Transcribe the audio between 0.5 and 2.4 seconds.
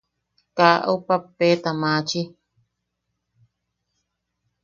Kaa au pappeta maachi.